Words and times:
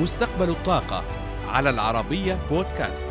مستقبل 0.00 0.50
الطاقة 0.50 1.04
على 1.48 1.70
العربية 1.70 2.38
بودكاست. 2.50 3.08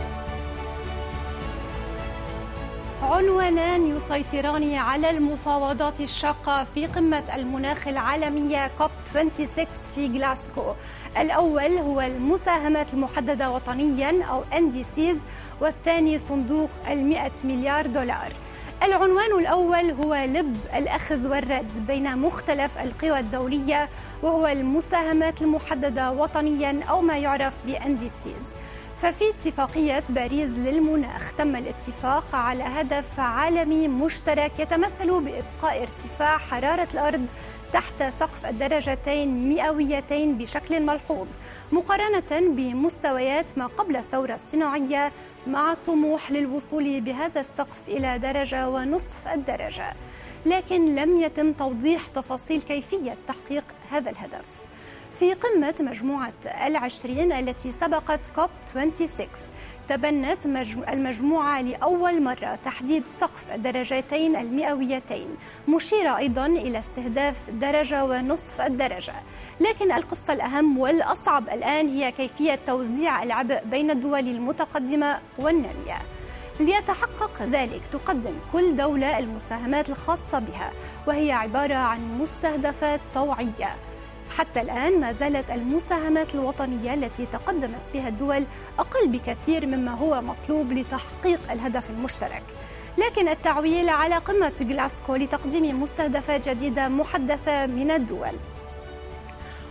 عنوانان 3.01 3.97
يسيطران 3.97 4.75
على 4.75 5.09
المفاوضات 5.09 6.01
الشاقة 6.01 6.67
في 6.73 6.85
قمة 6.87 7.35
المناخ 7.35 7.87
العالمية 7.87 8.71
كوب 8.77 8.91
26 9.05 9.67
في 9.95 10.07
غلاسكو. 10.07 10.73
الأول 11.17 11.77
هو 11.77 12.01
المساهمات 12.01 12.93
المحددة 12.93 13.51
وطنيا 13.51 14.23
أو 14.23 14.43
NDCs 14.43 15.17
والثاني 15.61 16.19
صندوق 16.19 16.69
المئة 16.89 17.33
مليار 17.43 17.87
دولار. 17.87 18.33
العنوان 18.85 19.39
الأول 19.39 19.91
هو 19.91 20.15
لب 20.15 20.57
الأخذ 20.75 21.27
والرد 21.27 21.87
بين 21.87 22.17
مختلف 22.17 22.77
القوى 22.77 23.19
الدولية 23.19 23.89
وهو 24.23 24.47
المساهمات 24.47 25.41
المحددة 25.41 26.11
وطنيا 26.11 26.79
أو 26.89 27.01
ما 27.01 27.17
يعرف 27.17 27.53
ب 27.67 27.73
NDCs 27.75 28.54
ففي 29.05 29.29
اتفاقية 29.29 30.03
باريس 30.09 30.49
للمناخ 30.49 31.33
تم 31.33 31.55
الاتفاق 31.55 32.35
على 32.35 32.63
هدف 32.63 33.19
عالمي 33.19 33.87
مشترك 33.87 34.59
يتمثل 34.59 35.21
بإبقاء 35.21 35.81
ارتفاع 35.81 36.37
حرارة 36.37 36.87
الأرض 36.93 37.25
تحت 37.73 38.03
سقف 38.19 38.45
الدرجتين 38.45 39.49
مئويتين 39.49 40.37
بشكل 40.37 40.81
ملحوظ 40.81 41.27
مقارنة 41.71 42.55
بمستويات 42.55 43.57
ما 43.57 43.65
قبل 43.67 43.95
الثورة 43.95 44.39
الصناعية 44.45 45.11
مع 45.47 45.71
الطموح 45.71 46.31
للوصول 46.31 47.01
بهذا 47.01 47.41
السقف 47.41 47.77
إلى 47.87 48.19
درجة 48.19 48.69
ونصف 48.69 49.27
الدرجة. 49.27 49.93
لكن 50.45 50.95
لم 50.95 51.19
يتم 51.19 51.53
توضيح 51.53 52.07
تفاصيل 52.07 52.61
كيفية 52.61 53.17
تحقيق 53.27 53.65
هذا 53.91 54.09
الهدف. 54.09 54.64
في 55.19 55.33
قمة 55.33 55.75
مجموعة 55.79 56.33
العشرين 56.65 57.31
التي 57.31 57.73
سبقت 57.81 58.19
كوب 58.35 58.49
26 58.65 59.27
تبنت 59.89 60.45
المجموعة 60.89 61.61
لأول 61.61 62.23
مرة 62.23 62.59
تحديد 62.65 63.03
سقف 63.19 63.45
الدرجتين 63.53 64.35
المئويتين 64.35 65.27
مشيرة 65.67 66.17
أيضا 66.17 66.45
إلى 66.45 66.79
استهداف 66.79 67.35
درجة 67.49 68.05
ونصف 68.05 68.61
الدرجة. 68.61 69.13
لكن 69.59 69.91
القصة 69.91 70.33
الأهم 70.33 70.77
والأصعب 70.77 71.49
الآن 71.49 71.89
هي 71.89 72.11
كيفية 72.11 72.59
توزيع 72.67 73.23
العبء 73.23 73.63
بين 73.65 73.91
الدول 73.91 74.19
المتقدمة 74.27 75.19
والنامية. 75.39 75.97
ليتحقق 76.59 77.43
ذلك 77.43 77.81
تقدم 77.91 78.33
كل 78.53 78.75
دولة 78.75 79.17
المساهمات 79.19 79.89
الخاصة 79.89 80.39
بها 80.39 80.71
وهي 81.07 81.31
عبارة 81.31 81.75
عن 81.75 82.17
مستهدفات 82.17 83.01
طوعية 83.13 83.75
حتى 84.37 84.61
الآن 84.61 84.99
ما 84.99 85.13
زالت 85.13 85.51
المساهمات 85.51 86.35
الوطنية 86.35 86.93
التي 86.93 87.25
تقدمت 87.25 87.91
بها 87.93 88.07
الدول 88.07 88.45
أقل 88.79 89.07
بكثير 89.07 89.65
مما 89.65 89.91
هو 89.91 90.21
مطلوب 90.21 90.73
لتحقيق 90.73 91.51
الهدف 91.51 91.89
المشترك. 91.89 92.43
لكن 92.97 93.27
التعويل 93.27 93.89
على 93.89 94.15
قمة 94.15 94.53
غلاسكو 94.61 95.15
لتقديم 95.15 95.81
مستهدفات 95.81 96.49
جديدة 96.49 96.87
محدثة 96.87 97.65
من 97.65 97.91
الدول. 97.91 98.35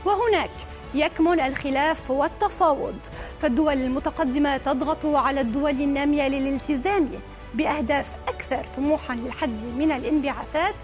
وهناك 0.04 0.50
يكمن 0.94 1.40
الخلاف 1.40 2.10
والتفاوض. 2.10 2.96
فالدول 3.42 3.72
المتقدمة 3.72 4.56
تضغط 4.56 5.06
على 5.06 5.40
الدول 5.40 5.70
النامية 5.70 6.28
للالتزام 6.28 7.10
بأهداف 7.54 8.10
أكثر 8.28 8.66
طموحا 8.66 9.14
للحد 9.14 9.64
من 9.76 9.92
الانبعاثات 9.92 10.74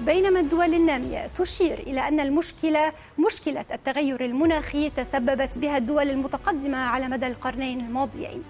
بينما 0.00 0.40
الدول 0.40 0.74
النامية 0.74 1.26
تشير 1.26 1.78
إلى 1.78 2.08
أن 2.08 2.20
المشكلة 2.20 2.92
مشكلة 3.26 3.64
التغير 3.72 4.24
المناخي 4.24 4.90
تسببت 4.90 5.58
بها 5.58 5.76
الدول 5.76 6.10
المتقدمة 6.10 6.78
على 6.78 7.08
مدى 7.08 7.26
القرنين 7.26 7.80
الماضيين. 7.80 8.44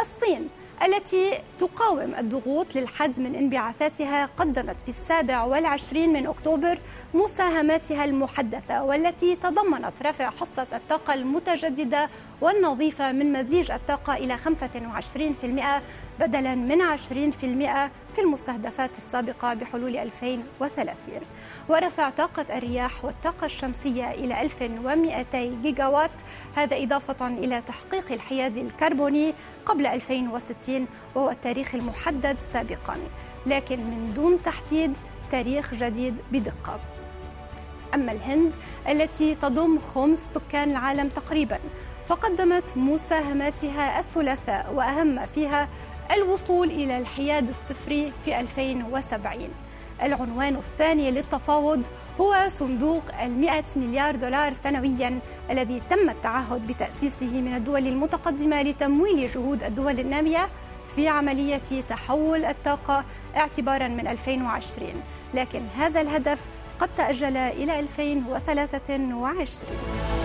الصين 0.00 0.48
التي 0.84 1.30
تقاوم 1.58 2.14
الضغوط 2.18 2.76
للحد 2.76 3.20
من 3.20 3.34
انبعاثاتها 3.34 4.26
قدمت 4.36 4.80
في 4.80 4.88
السابع 4.88 5.44
والعشرين 5.44 6.12
من 6.12 6.26
أكتوبر 6.26 6.78
مساهماتها 7.14 8.04
المحدثة 8.04 8.82
والتي 8.82 9.36
تضمنت 9.36 9.92
رفع 10.02 10.30
حصة 10.30 10.66
الطاقة 10.72 11.14
المتجددة 11.14 12.08
والنظيفة 12.40 13.12
من 13.12 13.32
مزيج 13.32 13.70
الطاقة 13.70 14.14
إلى 14.14 14.38
25% 14.38 15.82
بدلا 16.20 16.54
من 16.54 16.78
20% 16.96 17.90
في 18.14 18.20
المستهدفات 18.20 18.90
السابقة 18.98 19.54
بحلول 19.54 19.96
2030 19.96 21.20
ورفع 21.68 22.10
طاقة 22.10 22.58
الرياح 22.58 23.04
والطاقة 23.04 23.44
الشمسية 23.44 24.10
إلى 24.10 24.40
1200 24.40 25.62
جيجاوات 25.62 26.10
هذا 26.56 26.82
إضافة 26.82 27.26
إلى 27.26 27.62
تحقيق 27.62 28.12
الحياد 28.12 28.56
الكربوني 28.56 29.34
قبل 29.66 29.86
2060 29.86 30.86
وهو 31.14 31.30
التاريخ 31.30 31.74
المحدد 31.74 32.36
سابقا 32.52 32.96
لكن 33.46 33.78
من 33.78 34.12
دون 34.14 34.42
تحديد 34.42 34.96
تاريخ 35.30 35.74
جديد 35.74 36.16
بدقة. 36.32 36.80
أما 37.94 38.12
الهند 38.12 38.52
التي 38.88 39.34
تضم 39.34 39.78
خمس 39.78 40.18
سكان 40.34 40.70
العالم 40.70 41.08
تقريبا 41.08 41.58
فقدمت 42.06 42.76
مساهماتها 42.76 44.00
الثلاثاء 44.00 44.72
وأهم 44.74 45.26
فيها 45.26 45.68
الوصول 46.12 46.70
إلى 46.70 46.98
الحياد 46.98 47.48
الصفري 47.48 48.12
في 48.24 48.40
2070 48.40 49.48
العنوان 50.02 50.56
الثاني 50.56 51.10
للتفاوض 51.10 51.82
هو 52.20 52.34
صندوق 52.48 53.02
المئة 53.22 53.64
مليار 53.76 54.16
دولار 54.16 54.52
سنويا 54.64 55.18
الذي 55.50 55.82
تم 55.90 56.10
التعهد 56.10 56.66
بتأسيسه 56.66 57.40
من 57.40 57.54
الدول 57.54 57.86
المتقدمة 57.86 58.62
لتمويل 58.62 59.28
جهود 59.28 59.64
الدول 59.64 60.00
النامية 60.00 60.48
في 60.96 61.08
عملية 61.08 61.82
تحول 61.88 62.44
الطاقة 62.44 63.04
اعتبارا 63.36 63.88
من 63.88 64.06
2020 64.06 64.88
لكن 65.34 65.60
هذا 65.76 66.00
الهدف 66.00 66.40
قد 66.78 66.88
تأجل 66.96 67.36
إلى 67.36 67.80
2023 67.80 70.19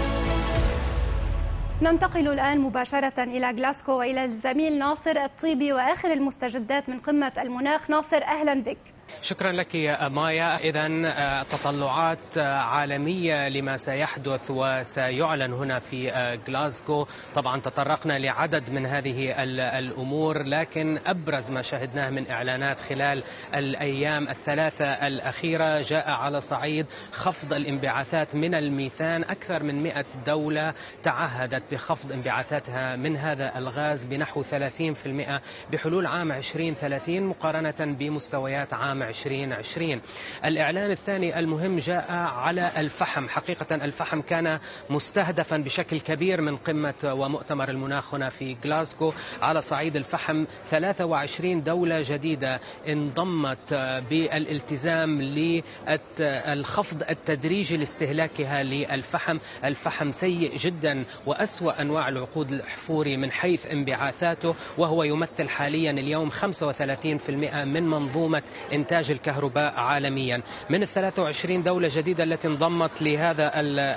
ننتقل 1.81 2.27
الآن 2.27 2.59
مباشرة 2.59 3.23
إلى 3.23 3.51
غلاسكو 3.51 3.91
وإلى 3.91 4.25
الزميل 4.25 4.79
ناصر 4.79 5.17
الطيبي 5.17 5.73
وآخر 5.73 6.13
المستجدات 6.13 6.89
من 6.89 6.99
قمة 6.99 7.31
المناخ. 7.37 7.89
ناصر 7.89 8.23
أهلا 8.23 8.53
بك. 8.53 8.94
شكرا 9.21 9.51
لك 9.51 9.75
يا 9.75 10.07
مايا 10.07 10.57
اذا 10.57 10.87
آه، 11.05 11.43
تطلعات 11.43 12.37
آه، 12.37 12.59
عالمية 12.59 13.49
لما 13.49 13.77
سيحدث 13.77 14.41
وسيعلن 14.49 15.53
هنا 15.53 15.79
في 15.79 16.11
آه، 16.11 16.39
غلاسكو 16.47 17.07
طبعا 17.35 17.61
تطرقنا 17.61 18.19
لعدد 18.19 18.69
من 18.69 18.85
هذه 18.85 19.43
الأمور 19.79 20.43
لكن 20.43 20.99
أبرز 21.05 21.51
ما 21.51 21.61
شهدناه 21.61 22.09
من 22.09 22.29
إعلانات 22.29 22.79
خلال 22.79 23.23
الأيام 23.55 24.29
الثلاثة 24.29 24.85
الأخيرة 24.85 25.81
جاء 25.81 26.09
على 26.09 26.41
صعيد 26.41 26.85
خفض 27.11 27.53
الانبعاثات 27.53 28.35
من 28.35 28.55
الميثان. 28.55 29.23
أكثر 29.23 29.63
من 29.63 29.83
100 29.83 30.05
دولة 30.25 30.73
تعهدت 31.03 31.63
بخفض 31.71 32.11
انبعاثاتها 32.11 32.95
من 32.95 33.17
هذا 33.17 33.57
الغاز 33.57 34.05
بنحو 34.05 34.43
30% 34.43 35.41
بحلول 35.71 36.05
عام 36.05 36.31
2030 36.31 37.23
مقارنة 37.23 37.75
بمستويات 37.79 38.73
عام 38.73 39.03
2020 39.09 40.01
الإعلان 40.45 40.91
الثاني 40.91 41.39
المهم 41.39 41.77
جاء 41.77 42.11
على 42.11 42.71
الفحم. 42.77 43.27
حقيقة 43.27 43.75
الفحم 43.75 44.21
كان 44.21 44.59
مستهدفا 44.89 45.57
بشكل 45.57 45.99
كبير 45.99 46.41
من 46.41 46.57
قمة 46.57 46.93
ومؤتمر 47.03 47.69
المناخ 47.69 48.13
هنا 48.16 48.29
في 48.29 48.55
غلاسكو 48.66 49.13
على 49.41 49.61
صعيد 49.61 49.95
الفحم 49.95 50.45
23 50.69 51.63
دولة 51.63 52.01
جديدة 52.07 52.59
انضمت 52.88 53.73
بالالتزام 54.09 55.22
للخفض 55.22 57.03
التدريجي 57.09 57.78
لاستهلاكها 57.78 58.63
للفحم. 58.63 59.37
الفحم 59.63 60.11
سيء 60.11 60.57
جدا 60.57 61.05
وأسوأ 61.25 61.81
أنواع 61.81 62.09
الوقود 62.09 62.52
الأحفوري 62.52 63.17
من 63.17 63.31
حيث 63.31 63.66
انبعاثاته 63.72 64.55
وهو 64.78 65.03
يمثل 65.03 65.49
حاليا 65.49 65.91
اليوم 65.91 66.29
35% 66.31 67.66
من 67.66 67.84
منظومة 67.84 68.43
إنتاج 68.85 69.11
الكهرباء 69.11 69.73
عالميا. 69.73 70.41
من 70.70 70.84
ال 70.84 70.87
23 70.87 71.64
دولة 71.64 71.90
جديدة 71.91 72.23
التي 72.23 72.47
انضمت 72.47 73.02
لهذا 73.02 73.52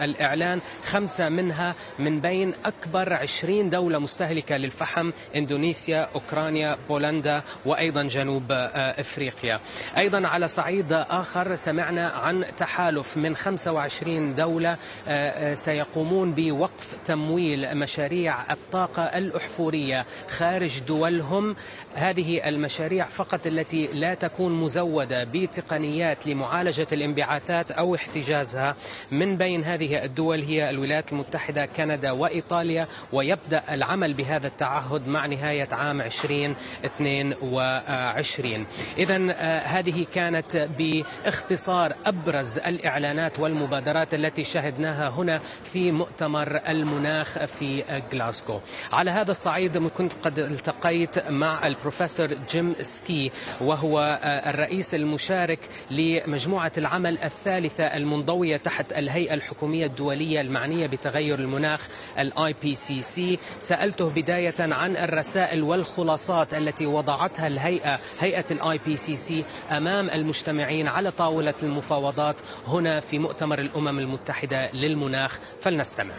الإعلان 0.04 0.60
خمسة 0.84 1.28
منها 1.28 1.74
من 1.98 2.20
بين 2.20 2.54
أكبر 2.64 3.12
20 3.12 3.70
دولة 3.70 3.98
مستهلكة 3.98 4.56
للفحم 4.56 5.10
إندونيسيا 5.36 6.08
أوكرانيا 6.14 6.78
بولندا 6.88 7.42
وأيضا 7.66 8.02
جنوب 8.02 8.52
آه، 8.52 9.00
إفريقيا. 9.00 9.60
أيضا 9.96 10.28
على 10.28 10.48
صعيد 10.48 10.92
آخر 10.92 11.54
سمعنا 11.54 12.08
عن 12.08 12.44
تحالف 12.56 13.16
من 13.16 13.36
25 13.36 14.34
دولة 14.34 14.70
آه، 14.70 14.78
آه، 15.08 15.54
سيقومون 15.54 16.32
بوقف 16.32 16.96
تمويل 17.04 17.78
مشاريع 17.78 18.52
الطاقة 18.52 19.02
الأحفورية 19.02 20.06
خارج 20.28 20.80
دولهم. 20.80 21.56
هذه 21.94 22.48
المشاريع 22.48 23.06
فقط 23.06 23.46
التي 23.46 23.86
لا 23.86 24.14
تكون 24.14 24.52
مزودة 24.52 24.77
مزودة 24.78 25.24
بتقنيات 25.24 26.26
لمعالجة 26.26 26.86
الانبعاثات 26.92 27.70
أو 27.70 27.94
احتجازها 27.94 28.76
من 29.10 29.36
بين 29.36 29.64
هذه 29.64 30.04
الدول 30.04 30.42
هي 30.42 30.70
الولايات 30.70 31.12
المتحدة 31.12 31.66
كندا 31.66 32.10
وإيطاليا. 32.10 32.88
ويبدأ 33.12 33.62
العمل 33.70 34.14
بهذا 34.14 34.46
التعهد 34.46 35.08
مع 35.08 35.26
نهاية 35.26 35.68
عام 35.72 36.00
2022 36.00 38.66
إذا 38.98 39.16
آه، 39.30 39.58
هذه 39.58 40.06
كانت 40.14 40.68
باختصار 40.78 41.92
أبرز 42.06 42.58
الإعلانات 42.58 43.40
والمبادرات 43.40 44.14
التي 44.14 44.44
شهدناها 44.44 45.08
هنا 45.08 45.40
في 45.64 45.92
مؤتمر 45.92 46.60
المناخ 46.68 47.38
في 47.38 47.84
غلاسكو 48.12 48.60
على 48.92 49.10
هذا 49.10 49.30
الصعيد 49.30 49.88
كنت 49.88 50.12
قد 50.22 50.38
التقيت 50.38 51.28
مع 51.28 51.66
البروفيسور 51.66 52.28
جيم 52.50 52.74
سكي 52.80 53.30
وهو 53.60 54.20
آه، 54.22 54.50
الرئيس 54.68 54.94
المشارك 54.94 55.58
لمجموعة 55.90 56.72
العمل 56.78 57.18
الثالثة 57.18 57.84
المنضوية 57.84 58.56
تحت 58.56 58.92
الهيئة 58.92 59.34
الحكومية 59.34 59.86
الدولية 59.86 60.40
المعنية 60.40 60.86
بتغير 60.86 61.38
المناخ 61.38 61.88
ال 62.18 62.54
IPCC 62.62 63.38
سألته 63.60 64.10
بداية 64.10 64.54
عن 64.58 64.96
الرسائل 64.96 65.62
والخلاصات 65.62 66.54
التي 66.54 66.86
وضعتها 66.86 67.46
الهيئة 67.46 67.98
هيئة 68.20 68.44
ال 68.50 68.80
IPCC 68.86 69.44
أمام 69.70 70.10
المجتمعين 70.10 70.88
على 70.88 71.10
طاولة 71.10 71.54
المفاوضات 71.62 72.40
هنا 72.66 73.00
في 73.00 73.18
مؤتمر 73.18 73.58
الأمم 73.58 73.98
المتحدة 73.98 74.70
للمناخ. 74.72 75.38
فلنستمع. 75.62 76.14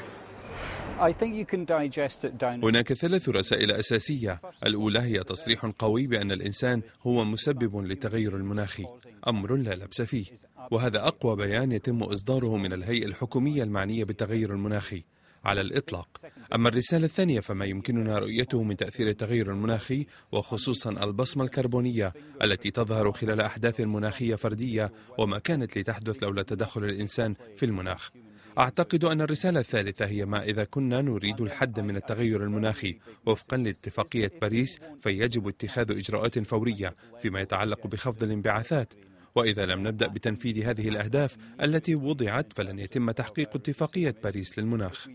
هناك 2.64 2.94
ثلاث 2.94 3.30
رسائل 3.30 3.72
أساسية. 3.72 4.40
الأولى 4.66 5.00
هي 5.00 5.24
تصريح 5.24 5.66
قوي 5.66 6.08
بأن 6.08 6.32
الإنسان 6.32 6.82
هو 7.04 7.26
مسبب 7.26 7.78
للتغير 7.78 8.36
المناخي 8.36 8.86
أمر 9.28 9.56
لا 9.56 9.76
لبس 9.76 10.02
فيه. 10.02 10.26
وهذا 10.72 11.08
أقوى 11.08 11.36
بيان 11.36 11.72
يتم 11.72 12.04
إصداره 12.04 12.58
من 12.58 12.74
الهيئة 12.74 13.06
الحكومية 13.06 13.64
المعنية 13.64 14.04
بالتغير 14.04 14.54
المناخي 14.54 15.04
على 15.46 15.62
الإطلاق 15.62 16.08
أما 16.56 16.70
الرسالة 16.70 17.06
الثانية 17.06 17.40
فما 17.40 17.66
يمكننا 17.66 18.20
رؤيته 18.20 18.64
من 18.64 18.78
تأثير 18.78 19.08
التغير 19.08 19.52
المناخي 19.52 20.06
وخصوصا 20.32 20.90
البصمة 20.90 21.44
الكربونية 21.44 22.14
التي 22.44 22.72
تظهر 22.72 23.12
خلال 23.12 23.42
أحداث 23.42 23.82
مناخية 23.82 24.36
فردية 24.36 24.92
وما 25.18 25.40
كانت 25.40 25.78
لتحدث 25.78 26.24
لولا 26.24 26.44
تدخل 26.44 26.84
الإنسان 26.84 27.36
في 27.58 27.66
المناخ. 27.66 28.12
أعتقد 28.60 29.04
أن 29.04 29.22
الرسالة 29.22 29.60
الثالثة 29.60 30.06
هي 30.06 30.26
ما 30.26 30.44
إذا 30.44 30.64
كنا 30.64 31.02
نريد 31.02 31.42
الحد 31.42 31.80
من 31.80 31.96
التغير 31.96 32.44
المناخي 32.44 33.00
وفقا 33.26 33.58
لاتفاقية 33.58 34.32
باريس 34.42 34.82
فيجب 35.02 35.48
اتخاذ 35.48 35.92
إجراءات 35.98 36.40
فورية 36.40 36.96
فيما 37.22 37.40
يتعلق 37.42 37.88
بخفض 37.88 38.24
الانبعاثات. 38.24 38.94
وإذا 39.36 39.66
لم 39.66 39.88
نبدأ 39.88 40.08
بتنفيذ 40.08 40.64
هذه 40.64 40.90
الأهداف 40.90 41.38
التي 41.62 41.96
وضعت 41.96 42.54
فلن 42.54 42.80
يتم 42.80 43.12
تحقيق 43.12 43.50
اتفاقية 43.56 44.16
باريس 44.24 44.60
للمناخ. 44.60 45.08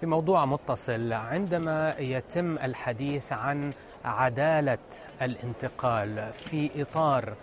في 0.00 0.06
موضوع 0.06 0.46
متصل 0.46 1.12
عندما 1.12 1.94
يتم 1.98 2.58
الحديث 2.58 3.32
عن 3.32 3.72
عدالة 4.04 4.78
الانتقال 5.22 6.32
في 6.32 6.82
إطار 6.82 7.36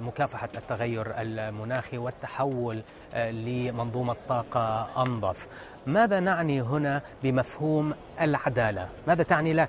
مكافحة 0.00 0.48
التغير 0.54 1.06
المناخي 1.18 1.98
والتحول 1.98 2.82
آه، 3.14 3.30
لمنظومة 3.30 4.16
طاقة 4.28 4.88
أنظف 5.02 5.48
ماذا 5.86 6.20
نعني 6.20 6.60
هنا 6.62 7.02
بمفهوم 7.22 7.94
العدالة؟ 8.20 8.88
ماذا 9.06 9.22
تعني 9.22 9.52
لك؟ 9.52 9.68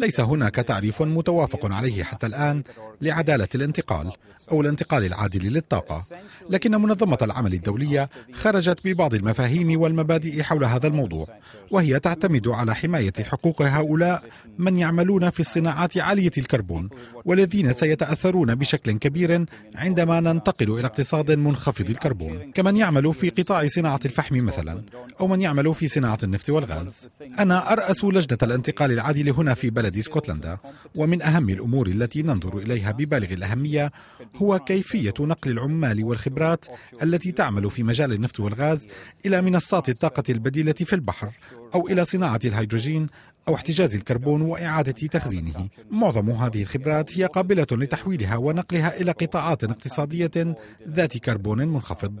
ليس 0.00 0.20
هناك 0.20 0.54
تعريف 0.54 1.02
متوافق 1.02 1.72
عليه 1.72 2.04
حتى 2.04 2.26
الآن 2.26 2.62
لعدالة 3.02 3.48
الانتقال 3.54 4.12
أو 4.52 4.60
الانتقال 4.60 5.04
العادل 5.04 5.52
للطاقة. 5.52 6.02
لكن 6.50 6.70
منظمة 6.70 7.18
العمل 7.22 7.54
الدولية 7.54 8.08
خرجت 8.32 8.78
ببعض 8.84 9.14
المفاهيم 9.14 9.80
والمبادئ 9.80 10.42
حول 10.42 10.64
هذا 10.64 10.86
الموضوع 10.86 11.26
وهي 11.70 12.00
تعتمد 12.00 12.48
على 12.48 12.74
حماية 12.74 13.12
حقوق 13.22 13.62
هؤلاء 13.62 14.22
من 14.58 14.76
يعملون 14.76 15.30
في 15.30 15.40
الصناعات 15.40 15.98
عالية 15.98 16.30
الكربون 16.38 16.88
والذين 17.24 17.72
سيتأثرون 17.72 18.54
بشكل 18.54 18.92
كبير 18.92 19.46
عندما 19.74 20.20
ننتقل 20.20 20.78
إلى 20.78 20.86
اقتصاد 20.86 21.30
منخفض 21.30 21.90
الكربون. 21.90 22.52
كمن 22.52 22.76
يعمل 22.76 23.14
في 23.14 23.30
قطاع 23.30 23.66
صناعة 23.66 24.00
الفحم 24.04 24.44
مثلا 24.44 24.82
أو 25.20 25.26
من 25.26 25.40
يعمل 25.40 25.74
في 25.74 25.88
صناعة 25.88 26.18
النفط 26.22 26.50
والغاز. 26.56 27.08
أنا 27.38 27.72
أرأس 27.72 28.04
لجنة 28.04 28.38
الانتقال 28.42 28.92
العادل 28.92 29.30
هنا 29.30 29.54
في 29.54 29.70
بلد 29.70 29.96
اسكتلندا 29.96 30.58
ومن 30.94 31.22
أهم 31.22 31.50
الأمور 31.50 31.86
التي 31.86 32.22
ننظر 32.22 32.58
إليها 32.58 32.90
ببالغ 32.92 33.32
الأهمية 33.32 33.92
هو 34.36 34.58
كيفية 34.58 35.14
نقل 35.20 35.50
العمال 35.50 36.04
والخبرات 36.04 36.64
التي 37.02 37.32
تعمل 37.32 37.70
في 37.70 37.82
مجال 37.82 38.12
النفط 38.12 38.40
والغاز 38.40 38.86
إلى 39.26 39.42
منصات 39.42 39.88
الطاقة 39.88 40.24
البديلة 40.28 40.72
في 40.72 40.92
البحر 40.92 41.30
أو 41.74 41.88
إلى 41.88 42.04
صناعة 42.04 42.40
الهيدروجين 42.44 43.06
أو 43.48 43.54
احتجاز 43.54 43.94
الكربون 43.94 44.42
وإعادة 44.42 44.92
تخزينه. 44.92 45.68
معظم 45.90 46.30
هذه 46.30 46.62
الخبرات 46.62 47.18
هي 47.18 47.24
قابلة 47.24 47.66
لتحويلها 47.72 48.36
ونقلها 48.36 49.00
إلى 49.00 49.12
قطاعات 49.12 49.64
اقتصادية 49.64 50.54
ذات 50.88 51.18
كربون 51.18 51.68
منخفض. 51.68 52.20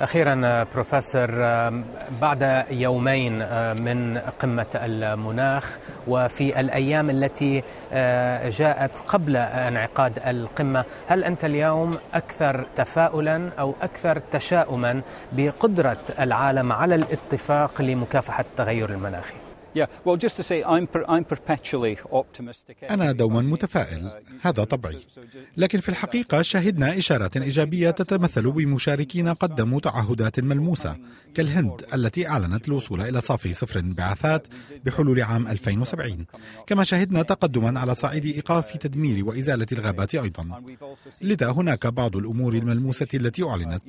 أخيرا 0.00 0.64
بروفيسور 0.74 1.30
بعد 2.20 2.64
يومين 2.70 3.38
من 3.82 4.18
قمة 4.18 4.66
المناخ 4.74 5.78
وفي 6.08 6.60
الأيام 6.60 7.10
التي 7.10 7.62
جاءت 8.58 8.98
قبل 9.08 9.36
انعقاد 9.36 10.18
القمة 10.26 10.84
هل 11.08 11.24
أنت 11.24 11.44
اليوم 11.44 11.98
أكثر 12.14 12.66
تفاؤلا 12.76 13.50
أو 13.58 13.74
أكثر 13.82 14.18
تشاؤما 14.18 15.02
بقدرة 15.32 16.04
العالم 16.20 16.72
على 16.72 16.94
الاتفاق 16.94 17.82
لمكافحة 17.82 18.44
التغير 18.50 18.90
المناخي؟ 18.90 19.41
أنا 22.90 23.12
دوما 23.12 23.42
متفائل. 23.42 24.10
هذا 24.42 24.64
طبعي 24.64 24.98
لكن 25.56 25.80
في 25.80 25.88
الحقيقة 25.88 26.42
شهدنا 26.42 26.98
إشارات 26.98 27.36
إيجابية 27.36 27.90
تتمثل 27.90 28.50
بمشاركين 28.50 29.28
قدموا 29.28 29.80
تعهدات 29.80 30.40
ملموسة 30.40 30.96
كالهند 31.34 31.84
التي 31.94 32.28
أعلنت 32.28 32.68
الوصول 32.68 33.00
إلى 33.00 33.20
صافي 33.20 33.52
صفر 33.52 33.80
انبعاثات 33.80 34.46
بحلول 34.84 35.22
عام 35.22 35.46
2070 35.46 36.26
كما 36.66 36.84
شهدنا 36.84 37.22
تقدما 37.22 37.80
على 37.80 37.94
صعيد 37.94 38.24
إيقاف 38.24 38.76
تدمير 38.76 39.24
وإزالة 39.24 39.66
الغابات 39.72 40.14
أيضا. 40.14 40.62
لذا 41.22 41.50
هناك 41.50 41.86
بعض 41.86 42.16
الأمور 42.16 42.54
الملموسة 42.54 43.06
التي 43.14 43.42
أعلنت. 43.42 43.82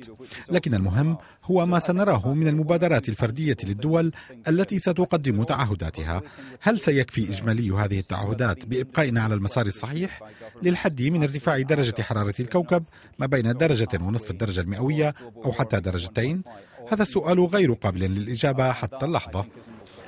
لكن 0.50 0.74
المهم 0.74 1.16
هو 1.44 1.66
ما 1.66 1.78
سنراه 1.78 2.34
من 2.34 2.48
المبادرات 2.48 3.08
الفردية 3.08 3.56
للدول 3.64 4.12
التي 4.48 4.78
ستقدم 4.78 5.42
تعهد 5.42 5.73
تعهداتها. 5.74 6.22
هل 6.60 6.78
سيكفي 6.78 7.30
إجمالي 7.30 7.70
هذه 7.70 7.98
التعهدات 7.98 8.66
بإبقائنا 8.66 9.22
على 9.22 9.34
المسار 9.34 9.66
الصحيح؟ 9.66 10.20
للحد 10.62 11.02
من 11.02 11.22
ارتفاع 11.22 11.60
درجة 11.60 12.02
حرارة 12.02 12.34
الكوكب 12.40 12.84
ما 13.18 13.26
بين 13.26 13.52
درجة 13.52 13.88
ونصف 13.94 14.30
الدرجة 14.30 14.60
المئوية 14.60 15.14
أو 15.44 15.52
حتى 15.52 15.80
درجتين؟ 15.80 16.42
هذا 16.92 17.02
السؤال 17.02 17.40
غير 17.40 17.72
قابل 17.72 18.00
للإجابة 18.00 18.72
حتى 18.72 19.06
اللحظة. 19.06 19.46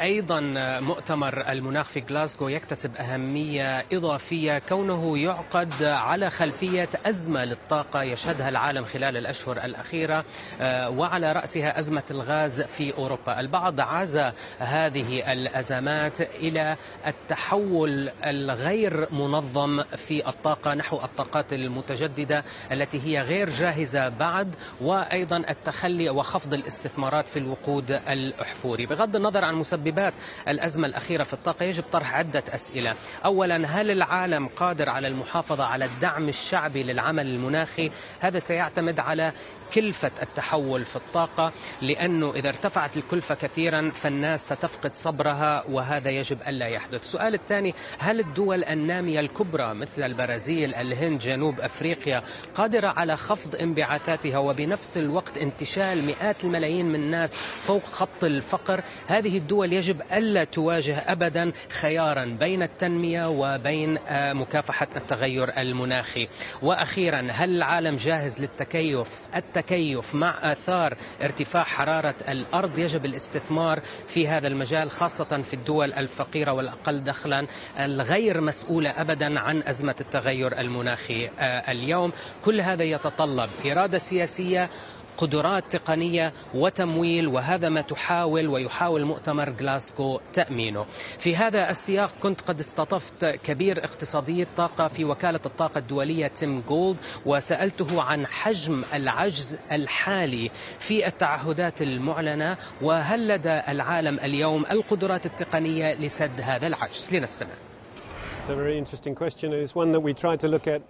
أيضا 0.00 0.40
مؤتمر 0.80 1.50
المناخ 1.50 1.86
في 1.86 2.02
غلاسكو 2.10 2.48
يكتسب 2.48 2.96
أهمية 2.96 3.84
إضافية 3.92 4.58
كونه 4.58 5.18
يعقد 5.18 5.82
على 5.82 6.30
خلفية 6.30 6.88
أزمة 7.06 7.44
للطاقة 7.44 8.02
يشهدها 8.02 8.48
العالم 8.48 8.84
خلال 8.84 9.16
الأشهر 9.16 9.64
الأخيرة 9.64 10.24
آه، 10.60 10.90
وعلى 10.90 11.32
رأسها 11.32 11.78
أزمة 11.78 12.02
الغاز 12.10 12.62
في 12.62 12.94
أوروبا، 12.94 13.40
البعض 13.40 13.80
عاز 13.80 14.16
هذه 14.58 15.32
الأزمات 15.32 16.20
إلى 16.20 16.76
التحول 17.06 18.10
الغير 18.24 19.12
منظم 19.12 19.82
في 19.82 20.28
الطاقة 20.28 20.74
نحو 20.74 20.96
الطاقات 20.96 21.52
المتجددة 21.52 22.44
التي 22.72 23.00
هي 23.04 23.22
غير 23.22 23.50
جاهزة 23.50 24.08
بعد 24.08 24.54
وأيضا 24.80 25.36
التخلي 25.36 26.10
وخفض 26.10 26.54
الاستثمارات 26.54 27.28
في 27.28 27.38
الوقود 27.38 27.90
الأحفوري، 27.90 28.86
بغض 28.86 29.16
النظر 29.16 29.44
عن 29.44 29.54
مسبب 29.54 29.85
مسببات 29.86 30.14
الأزمة 30.48 30.86
الأخيرة 30.86 31.24
في 31.24 31.32
الطاقة 31.32 31.64
يجب 31.64 31.84
طرح 31.92 32.14
عدة 32.14 32.44
أسئلة. 32.54 32.94
أولا 33.24 33.66
هل 33.66 33.90
العالم 33.90 34.48
قادر 34.48 34.88
على 34.88 35.08
المحافظة 35.08 35.64
على 35.64 35.84
الدعم 35.84 36.28
الشعبي 36.28 36.82
للعمل 36.82 37.26
المناخي؟ 37.26 37.90
هذا 38.20 38.38
سيعتمد 38.38 39.00
على 39.00 39.32
كلفة 39.74 40.10
التحول 40.22 40.84
في 40.84 40.96
الطاقة 40.96 41.52
لأنه 41.82 42.32
إذا 42.32 42.48
ارتفعت 42.48 42.96
الكلفة 42.96 43.34
كثيرا 43.34 43.90
فالناس 43.94 44.46
ستفقد 44.46 44.94
صبرها 44.94 45.64
وهذا 45.70 46.10
يجب 46.10 46.38
ألا 46.48 46.66
يحدث. 46.66 47.02
السؤال 47.02 47.34
الثاني 47.34 47.74
هل 47.98 48.20
الدول 48.20 48.64
النامية 48.64 49.20
الكبرى 49.20 49.74
مثل 49.74 50.02
البرازيل 50.02 50.74
الهند 50.74 51.18
جنوب 51.18 51.60
أفريقيا 51.60 52.22
قادرة 52.54 52.88
على 52.88 53.16
خفض 53.16 53.56
انبعاثاتها 53.56 54.38
وبنفس 54.38 54.98
الوقت 54.98 55.38
انتشال 55.38 56.04
مئات 56.04 56.44
الملايين 56.44 56.86
من 56.86 56.94
الناس 56.94 57.36
فوق 57.62 57.84
خط 57.84 58.24
الفقر؟ 58.24 58.82
هذه 59.06 59.38
الدول 59.38 59.72
يجب 59.72 60.02
ألا 60.12 60.44
تواجه 60.44 60.98
أبدا 61.12 61.52
خيارا 61.70 62.24
بين 62.24 62.62
التنمية 62.62 63.28
وبين 63.28 63.98
آه، 64.08 64.32
مكافحة 64.32 64.88
التغير 64.96 65.60
المناخي. 65.60 66.28
وأخيرا 66.62 67.26
هل 67.30 67.56
العالم 67.56 67.96
جاهز 67.96 68.40
للتكيف؟ 68.40 69.08
التكيف 69.56 70.14
مع 70.14 70.52
آثار 70.52 70.96
ارتفاع 71.22 71.64
حرارة 71.64 72.14
الأرض 72.28 72.78
يجب 72.78 73.04
الاستثمار 73.04 73.80
في 74.08 74.28
هذا 74.28 74.48
المجال 74.48 74.90
خاصة 74.90 75.42
في 75.42 75.54
الدول 75.54 75.92
الفقيرة 75.92 76.52
والأقل 76.52 77.04
دخلا 77.04 77.46
الغير 77.78 78.40
مسؤولة 78.40 78.90
أبدا 78.90 79.40
عن 79.40 79.62
أزمة 79.62 79.94
التغير 80.00 80.60
المناخي 80.60 81.30
آه، 81.38 81.72
اليوم. 81.72 82.12
كل 82.44 82.60
هذا 82.60 82.84
يتطلب 82.84 83.50
إرادة 83.66 83.98
سياسية 83.98 84.70
قدرات 85.16 85.76
تقنية 85.76 86.32
وتمويل 86.54 87.28
وهذا 87.28 87.68
ما 87.68 87.80
تحاول 87.80 88.48
ويحاول 88.48 89.04
مؤتمر 89.04 89.50
غلاسكو 89.60 90.20
تأمينه. 90.32 90.86
في 91.18 91.36
هذا 91.36 91.70
السياق 91.70 92.12
كنت 92.22 92.40
قد 92.40 92.58
استضفت 92.60 93.24
كبير 93.24 93.84
اقتصادي 93.84 94.42
الطاقة 94.42 94.88
في 94.88 95.04
وكالة 95.04 95.40
الطاقة 95.46 95.78
الدولية 95.78 96.26
تيم 96.26 96.60
جولد 96.68 96.96
وسألته 97.26 98.02
عن 98.02 98.26
حجم 98.26 98.84
العجز 98.94 99.58
الحالي 99.72 100.50
في 100.78 101.06
التعهدات 101.06 101.82
المعلنة 101.82 102.56
وهل 102.82 103.28
لدى 103.28 103.60
العالم 103.68 104.18
اليوم 104.18 104.66
القدرات 104.70 105.26
التقنية 105.26 105.94
لسد 105.94 106.40
هذا 106.40 106.66
العجز؟ 106.66 107.08
لنستمع. 107.12 107.75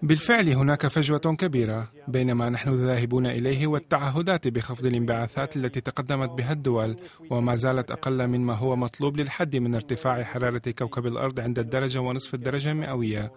بالفعل 0.03 0.49
هناك 0.49 0.87
فجوة 0.87 1.19
كبيرة 1.19 1.89
بين 2.09 2.33
ما 2.33 2.49
نحن 2.49 2.87
ذاهبون 2.87 3.27
إليه 3.27 3.67
والتعهدات 3.67 4.49
بخفض 4.49 4.87
الانبعاثات 4.87 5.57
التي 5.57 5.81
تقدمت 5.81 6.31
بها 6.31 6.53
الدول 6.53 6.97
وما 7.31 7.57
زالت 7.57 7.91
أقل 7.91 8.27
مما 8.27 8.55
هو 8.55 8.77
مطلوب 8.77 9.17
للحد 9.17 9.57
من 9.57 9.75
ارتفاع 9.75 10.25
حرارة 10.25 10.63
كوكب 10.79 11.07
الأرض 11.07 11.41
عند 11.41 11.59
الدرجة 11.59 11.99
ونصف 12.01 12.35
الدرجة 12.35 12.71
المئوية. 12.71 13.33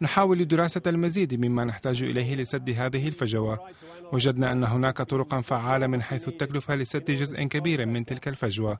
نحاول 0.00 0.48
دراسة 0.48 0.82
المزيد 0.86 1.34
مما 1.34 1.64
نحتاج 1.64 2.02
إليه 2.02 2.34
لسد 2.34 2.70
هذه 2.70 3.08
الفجوة. 3.08 3.58
وجدنا 4.12 4.52
أن 4.52 4.64
هناك 4.64 5.02
طرقا 5.02 5.40
فعالة 5.40 5.86
من 5.86 6.02
حيث 6.02 6.28
التكلفة 6.28 6.74
لسد 6.74 7.10
جزء 7.10 7.42
كبير 7.42 7.86
من 7.86 8.04
تلك 8.04 8.28
الفجوة. 8.28 8.78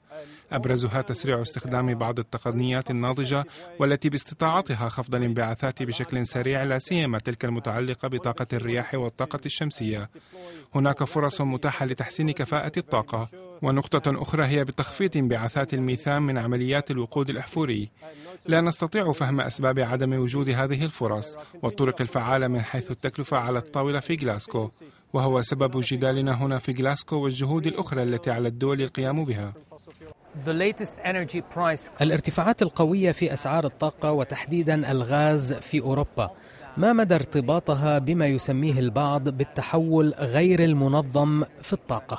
أبرزها 0.56 1.02
تسريع 1.02 1.42
استخدام 1.42 1.94
بعض 1.94 2.18
التقنيات 2.18 2.90
الناضجة 2.90 3.44
والتي 3.78 4.08
باستطاعتها 4.08 4.88
خفض 4.88 5.14
الانبعاثات 5.14 5.82
بشكل 5.82 6.26
سريع 6.26 6.62
لا 6.62 6.78
سيما 6.78 7.18
تلك 7.18 7.44
المتعلقة 7.44 8.08
بطاقة 8.08 8.46
الرياح 8.52 8.94
والطاقة 8.94 9.40
الشمسية. 9.46 10.10
هناك 10.74 11.04
فرص 11.04 11.40
متاحة 11.40 11.86
لتحسين 11.86 12.30
كفاءة 12.30 12.72
الطاقة. 12.76 13.28
ونقطة 13.62 14.22
أخرى 14.22 14.46
هي 14.46 14.64
بتخفيض 14.64 15.16
انبعاثات 15.16 15.74
الميثان 15.74 16.22
من 16.22 16.38
عمليات 16.38 16.90
الوقود 16.90 17.30
الأحفوري. 17.30 17.90
لا 18.46 18.60
نستطيع 18.60 19.12
فهم 19.12 19.40
أسباب 19.40 19.78
عدم 19.78 20.12
وجود 20.12 20.48
هذه 20.48 20.84
الفرص 20.84 21.36
والطرق 21.62 22.00
الفعالة 22.00 22.48
من 22.48 22.60
حيث 22.60 22.90
التكلفة 22.90 23.36
على 23.36 23.58
الطاولة 23.58 24.00
في 24.00 24.16
غلاسكو. 24.16 24.70
وهو 25.12 25.42
سبب 25.42 25.80
جدالنا 25.80 26.42
هنا 26.42 26.58
في 26.58 26.72
غلاسكو 26.72 27.16
والجهود 27.16 27.66
الأخرى 27.66 28.02
التي 28.02 28.30
على 28.30 28.48
الدول 28.48 28.82
القيام 28.82 29.24
بها. 29.24 29.52
الارتفاعات 32.00 32.62
القوية 32.62 33.12
في 33.12 33.32
أسعار 33.32 33.64
الطاقة 33.64 34.12
وتحديدا 34.12 34.90
الغاز 34.90 35.52
في 35.52 35.80
أوروبا. 35.80 36.30
ما 36.76 36.92
مدى 36.92 37.14
ارتباطها 37.14 37.98
بما 37.98 38.26
يسميه 38.26 38.78
البعض 38.78 39.28
بالتحول 39.28 40.14
غير 40.18 40.64
المنظم 40.64 41.44
في 41.62 41.72
الطاقة؟ 41.72 42.18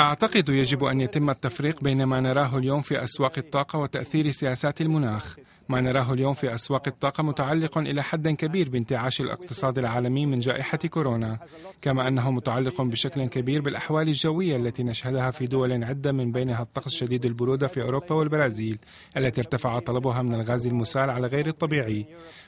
أعتقد 0.00 0.48
يجب 0.48 0.84
أن 0.84 1.00
يتم 1.00 1.30
التفريق 1.30 1.82
بين 1.84 2.04
ما 2.04 2.20
نراه 2.20 2.58
اليوم 2.58 2.80
في 2.80 3.04
أسواق 3.04 3.32
الطاقة 3.38 3.78
وتأثير 3.78 4.30
سياسات 4.30 4.80
المناخ. 4.80 5.36
ما 5.70 5.80
نراه 5.80 6.12
اليوم 6.12 6.34
في 6.34 6.54
أسواق 6.54 6.88
الطاقة 6.88 7.22
متعلق 7.22 7.78
إلى 7.78 8.02
حد 8.02 8.28
كبير 8.28 8.68
بانتعاش 8.68 9.20
الاقتصاد 9.20 9.78
العالمي 9.78 10.26
من 10.26 10.40
جائحة 10.40 10.78
كورونا. 10.78 11.38
كما 11.82 12.08
أنه 12.08 12.30
متعلق 12.30 12.82
بشكل 12.82 13.26
كبير 13.26 13.60
بالأحوال 13.60 14.08
الجوية 14.08 14.56
التي 14.56 14.82
نشهدها 14.82 15.30
في 15.30 15.46
دول 15.46 15.84
عدة 15.84 16.12
من 16.12 16.32
بينها 16.32 16.62
الطقس 16.62 16.92
شديد 16.94 17.24
البرودة 17.24 17.66
في 17.66 17.82
أوروبا 17.82 18.14
والبرازيل 18.14 18.78
التي 19.16 19.40
ارتفع 19.40 19.78
طلبها 19.78 20.22
من 20.22 20.34
الغاز 20.34 20.66
المسال 20.66 21.10
على 21.10 21.26
غير 21.26 21.46
الطبيعي. 21.46 22.06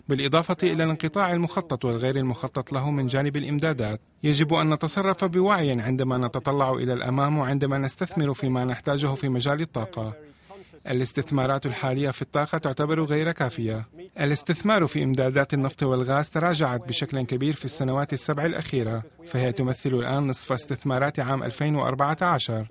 بالإضافة 0.09 0.57
إلى 0.63 0.85
الانقطاع 0.85 1.33
المخطط 1.33 1.85
والغير 1.85 2.17
المخطط 2.17 2.73
له 2.73 2.91
من 2.91 3.07
جانب 3.07 3.37
الإمدادات. 3.37 4.01
يجب 4.23 4.55
أن 4.55 4.73
نتصرف 4.73 5.25
بوعي 5.25 5.81
عندما 5.81 6.19
نتطلع 6.19 6.73
إلى 6.73 6.93
الأمام 6.93 7.39
وعندما 7.39 7.79
نستثمر 7.79 8.35
فيما 8.35 8.65
نحتاجه 8.65 9.15
في 9.15 9.29
مجال 9.29 9.61
الطاقة. 9.61 10.32
الاستثمارات 10.91 11.67
الحالية 11.67 12.11
في 12.11 12.23
الطاقة 12.23 12.59
تعتبر 12.59 13.05
غير 13.05 13.33
كافية. 13.33 13.89
الاستثمار 14.21 14.87
في 14.87 15.05
إمدادات 15.05 15.55
النفط 15.55 15.83
والغاز 15.83 16.31
تراجعت 16.31 16.89
بشكل 16.89 17.23
كبير 17.23 17.53
في 17.53 17.65
السنوات 17.65 18.13
السبع 18.13 18.47
الأخيرة، 18.47 19.03
فهي 19.27 19.53
تمثل 19.53 19.95
الآن 19.95 20.27
نصف 20.27 20.53
استثمارات 20.53 21.21
عام 21.21 21.43
2014. 21.43 22.67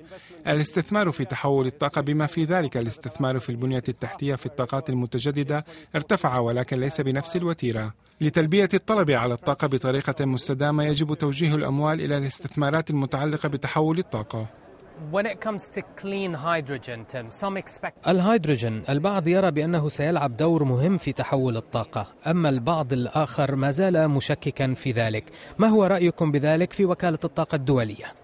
الاستثمار 0.47 1.11
في 1.11 1.25
تحول 1.25 1.67
الطاقة 1.67 2.01
بما 2.01 2.25
في 2.25 2.45
ذلك 2.45 2.77
الاستثمار 2.77 3.39
في 3.39 3.49
البنية 3.49 3.83
التحتية 3.89 4.35
في 4.35 4.45
الطاقات 4.45 4.89
المتجددة 4.89 5.65
ارتفع 5.95 6.39
ولكن 6.39 6.79
ليس 6.79 7.01
بنفس 7.01 7.35
الوتيرة. 7.35 7.93
لتلبية 8.21 8.69
الطلب 8.73 9.11
على 9.11 9.33
الطاقة 9.33 9.67
بطريقة 9.67 10.25
مستدامة 10.25 10.83
يجب 10.83 11.13
توجيه 11.13 11.55
الأموال 11.55 12.01
إلى 12.01 12.17
الاستثمارات 12.17 12.89
المتعلقة 12.89 13.49
بتحول 13.49 13.99
الطاقة. 13.99 14.60
الهيدروجين 18.07 18.83
البعض 18.89 19.27
يرى 19.27 19.51
بأنه 19.51 19.89
سيلعب 19.89 20.37
دور 20.37 20.63
مهم 20.63 20.97
في 20.97 21.13
تحول 21.13 21.57
الطاقة 21.57 22.07
أما 22.27 22.49
البعض 22.49 22.93
الآخر 22.93 23.55
ما 23.55 23.71
زال 23.71 24.09
مشككا 24.09 24.73
في 24.73 24.91
ذلك 24.91 25.23
ما 25.57 25.67
هو 25.67 25.85
رأيكم 25.85 26.31
بذلك 26.31 26.73
في 26.73 26.85
وكالة 26.85 27.19
الطاقة 27.23 27.55
الدولية؟ 27.55 28.20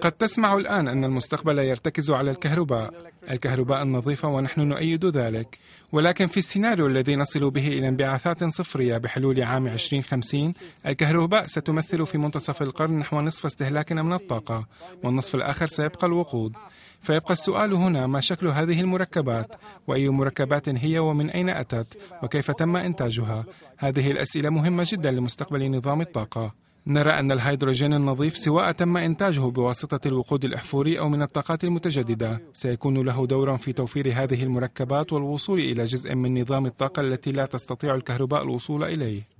قد 0.00 0.12
تسمع 0.12 0.54
الآن 0.56 0.88
أن 0.88 1.04
المستقبل 1.04 1.58
يرتكز 1.58 2.10
على 2.10 2.30
الكهرباء. 2.30 2.94
الكهرباء 3.30 3.82
النظيفة 3.82 4.28
ونحن 4.28 4.60
نؤيد 4.60 5.06
ذلك. 5.06 5.58
ولكن 5.92 6.26
في 6.26 6.36
السيناريو 6.36 6.86
الذي 6.86 7.16
نصل 7.16 7.50
به 7.50 7.68
إلى 7.68 7.88
انبعاثات 7.88 8.44
صفرية 8.44 8.98
بحلول 8.98 9.42
عام 9.42 9.66
2050 9.66 10.54
الكهرباء 10.86 11.46
ستمثل 11.46 12.06
في 12.06 12.18
منتصف 12.18 12.62
القرن 12.62 12.98
نحو 12.98 13.20
نصف 13.20 13.46
استهلاكنا 13.46 14.02
من 14.02 14.12
الطاقة 14.12 14.66
والنصف 15.04 15.34
الآخر 15.34 15.66
سيبقى 15.66 16.06
الوقود. 16.06 16.56
فيبقى 17.02 17.32
السؤال 17.32 17.72
هنا 17.72 18.06
ما 18.06 18.20
شكل 18.20 18.46
هذه 18.48 18.80
المركبات؟ 18.80 19.52
وأي 19.86 20.08
مركبات 20.08 20.68
هي 20.68 20.98
ومن 20.98 21.30
أين 21.30 21.48
أتت؟ 21.48 21.98
وكيف 22.22 22.50
تم 22.50 22.76
إنتاجها؟ 22.76 23.44
هذه 23.78 24.10
الأسئلة 24.10 24.50
مهمة 24.50 24.86
جدا 24.88 25.10
لمستقبل 25.10 25.70
نظام 25.70 26.00
الطاقة. 26.00 26.67
نرى 26.90 27.10
أن 27.10 27.32
الهيدروجين 27.32 27.94
النظيف 27.94 28.36
سواء 28.36 28.72
تم 28.72 28.96
إنتاجه 28.96 29.40
بواسطة 29.40 30.08
الوقود 30.08 30.44
الأحفوري 30.44 30.98
أو 30.98 31.08
من 31.08 31.22
الطاقات 31.22 31.64
المتجددة. 31.64 32.40
سيكون 32.52 32.98
له 32.98 33.26
دور 33.26 33.56
في 33.56 33.72
توفير 33.72 34.12
هذه 34.12 34.42
المركبات 34.42 35.12
والوصول 35.12 35.58
إلى 35.58 35.84
جزء 35.84 36.14
من 36.14 36.40
نظام 36.40 36.66
الطاقة 36.66 37.00
التي 37.00 37.30
لا 37.30 37.46
تستطيع 37.46 37.94
الكهرباء 37.94 38.42
الوصول 38.42 38.84
إليه. 38.84 39.37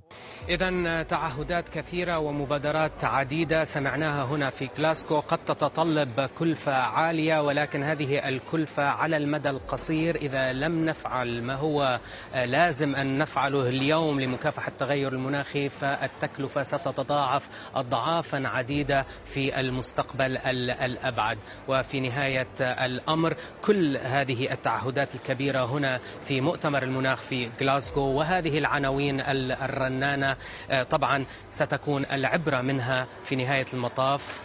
إذا 0.49 1.03
تعهدات 1.03 1.69
كثيرة 1.69 2.19
ومبادرات 2.19 3.05
عديدة 3.05 3.65
سمعناها 3.65 4.25
هنا 4.25 4.50
في 4.50 4.67
غلاسكو 4.67 5.21
قد 5.21 5.38
تتطلب 5.38 6.31
كلفة 6.38 6.73
عالية 6.73 7.43
ولكن 7.43 7.83
هذه 7.83 8.29
الكلفة 8.29 8.83
على 8.83 9.17
المدى 9.17 9.50
القصير 9.50 10.17
إذا 10.17 10.53
لم 10.53 10.85
نفعل 10.87 11.43
ما 11.43 11.55
هو 11.55 12.00
لازم 12.35 12.97
أن 12.97 13.19
نفعله 13.19 13.69
اليوم 13.69 14.21
لمكافحة 14.21 14.69
التغير 14.69 15.12
المناخي 15.12 15.69
فالتكلفة 15.69 16.62
ستتضاعف 16.62 17.49
أضعافا 17.75 18.49
عديدة 18.49 19.07
في 19.25 19.61
المستقبل 19.61 20.37
الأبعد. 20.83 21.38
وفي 21.69 22.00
نهاية 22.00 22.49
الأمر 22.61 23.37
كل 23.65 23.97
هذه 23.97 24.53
التعهدات 24.53 25.15
الكبيرة 25.15 25.65
هنا 25.65 26.00
في 26.21 26.41
مؤتمر 26.41 26.83
المناخ 26.83 27.19
في 27.19 27.50
غلاسكو 27.61 28.00
وهذه 28.00 28.59
العناوين 28.59 29.21
الرنانة 29.21 29.98
الفنانة 29.99 30.37
آه، 30.71 30.83
طبعا 30.83 31.25
ستكون 31.50 32.07
العبرة 32.12 32.61
منها 32.61 33.07
في 33.25 33.37
نهاية 33.37 33.67
المطاف 33.73 34.40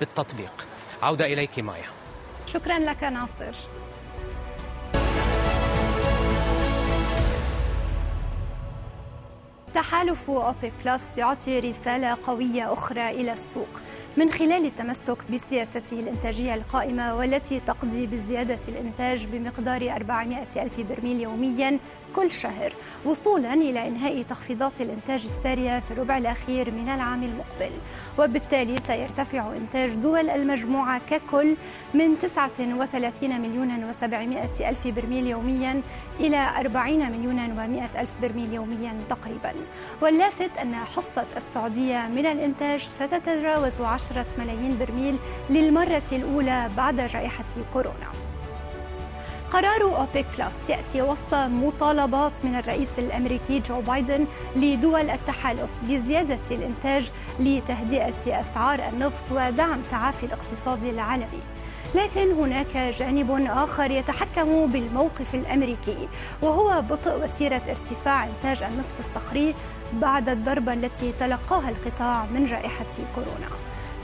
بالتطبيق. 0.00 0.66
عودة 1.02 1.26
إليك 1.26 1.58
مايا. 1.58 1.84
شكرا 2.46 2.78
لك 2.78 3.04
ناصر. 3.04 3.54
تحالف 9.76 10.30
أوبيك 10.30 10.72
بلس 10.84 11.18
يعطي 11.18 11.60
رسالة 11.60 12.16
قوية 12.22 12.72
أخرى 12.72 13.10
إلى 13.10 13.32
السوق. 13.32 13.82
من 14.16 14.30
خلال 14.30 14.64
التمسك 14.64 15.30
بسياسته 15.30 16.00
الإنتاجية 16.00 16.54
القائمة 16.54 17.14
والتي 17.14 17.60
تقضي 17.60 18.06
بزيادة 18.06 18.58
الإنتاج 18.68 19.26
بمقدار 19.26 19.92
400 19.96 20.46
ألف 20.56 20.80
برميل 20.80 21.20
يوميا 21.20 21.78
كل 22.14 22.30
شهر 22.30 22.72
وصولا 23.04 23.54
إلى 23.54 23.86
إنهاء 23.88 24.22
تخفيضات 24.22 24.80
الإنتاج 24.80 25.24
السارية 25.24 25.80
في 25.80 25.90
الربع 25.90 26.18
الأخير 26.18 26.70
من 26.70 26.88
العام 26.88 27.22
المقبل. 27.22 27.72
وبالتالي 28.18 28.80
سيرتفع 28.86 29.56
إنتاج 29.56 29.94
دول 29.94 30.30
المجموعة 30.30 31.00
ككل 31.10 31.56
من 31.94 32.18
39 32.18 33.40
مليون 33.40 33.92
و700 33.92 34.60
ألف 34.60 34.86
برميل 34.88 35.26
يوميا 35.26 35.82
إلى 36.20 36.50
40 36.60 37.12
مليون 37.12 37.38
و100 37.38 37.98
ألف 37.98 38.10
برميل 38.22 38.54
يوميا 38.54 38.94
تقريبا. 39.08 39.52
واللافت 40.02 40.58
أن 40.62 40.74
حصة 40.74 41.26
السعودية 41.36 42.08
من 42.08 42.26
الإنتاج 42.26 42.80
ستتجاوز 42.80 43.80
10 43.80 44.26
ملايين 44.38 44.78
برميل 44.78 45.18
للمرة 45.50 46.08
الأولى 46.12 46.70
بعد 46.76 47.00
جائحة 47.00 47.44
كورونا. 47.72 48.06
قرار 49.52 49.82
أوبيك 49.82 50.26
بلس 50.38 50.70
يأتي 50.70 51.02
وسط 51.02 51.34
مطالبات 51.34 52.44
من 52.44 52.56
الرئيس 52.56 52.88
الأمريكي 52.98 53.60
جو 53.60 53.80
بايدن 53.80 54.26
لدول 54.56 55.10
التحالف 55.10 55.70
بزيادة 55.82 56.40
الإنتاج 56.50 57.10
لتهدئة 57.40 58.40
أسعار 58.40 58.88
النفط 58.88 59.32
ودعم 59.32 59.82
تعافي 59.90 60.26
الاقتصاد 60.26 60.84
العالمي. 60.84 61.55
لكن 61.94 62.32
هناك 62.32 62.76
جانب 62.76 63.46
آخر 63.50 63.90
يتحكم 63.90 64.66
بالموقف 64.66 65.34
الأمريكي 65.34 66.08
وهو 66.42 66.82
بطء 66.82 67.22
وتيرة 67.22 67.62
ارتفاع 67.68 68.24
إنتاج 68.24 68.62
النفط 68.62 68.94
الصخري 68.98 69.54
بعد 69.92 70.28
الضربة 70.28 70.72
التي 70.72 71.12
تلقاها 71.20 71.68
القطاع 71.68 72.26
من 72.26 72.44
جائحة 72.44 72.86
كورونا. 73.14 73.48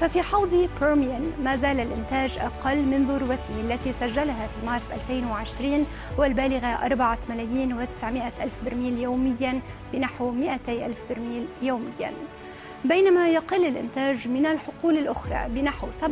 ففي 0.01 0.23
حوض 0.23 0.69
بيرميان 0.81 1.33
ما 1.43 1.57
زال 1.57 1.81
الإنتاج 1.81 2.39
أقل 2.39 2.83
من 2.83 3.07
ذروته 3.07 3.61
التي 3.61 3.93
سجلها 4.01 4.47
في 4.47 4.67
مارس 4.67 4.83
2020 4.93 5.87
والبالغة 6.19 6.67
4 6.67 7.19
ملايين 7.29 7.81
و900 7.81 8.43
ألف 8.43 8.61
برميل 8.65 8.99
يوميا 8.99 9.61
بنحو 9.93 10.31
200 10.31 10.87
ألف 10.87 10.99
برميل 11.11 11.47
يوميا. 11.63 12.13
بينما 12.85 13.29
يقل 13.29 13.67
الإنتاج 13.67 14.29
من 14.29 14.47
الحقول 14.47 14.99
الأخرى 14.99 15.49
بنحو 15.49 15.87
27% 15.91 16.05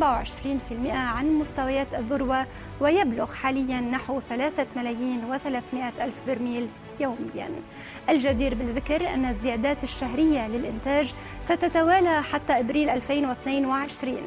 عن 0.87 1.33
مستويات 1.33 1.87
الذروة 1.93 2.45
ويبلغ 2.81 3.33
حاليا 3.33 3.81
نحو 3.81 4.19
3 4.19 4.67
ملايين 4.75 5.21
و300 5.33 6.01
ألف 6.01 6.21
برميل 6.27 6.67
يوميا. 6.99 7.49
الجدير 8.09 8.55
بالذكر 8.55 9.13
أن 9.13 9.25
الزيادات 9.25 9.83
الشهرية 9.83 10.47
للإنتاج 10.47 11.13
ستتوالى 11.45 12.23
حتى 12.23 12.59
إبريل 12.59 12.89
2022 12.89 14.17